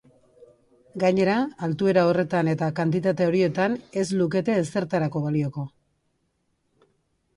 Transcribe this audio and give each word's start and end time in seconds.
Gainera, 1.03 1.35
altuera 1.67 2.05
horretan 2.11 2.49
eta 2.55 2.69
kantitate 2.81 3.27
horietan 3.33 3.77
ez 4.05 4.09
lukete 4.23 4.57
ezertarako 4.63 5.23
balioko. 5.27 5.67